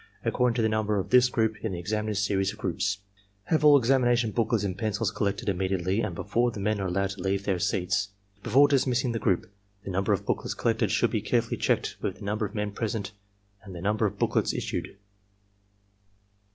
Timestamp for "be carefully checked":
11.11-11.97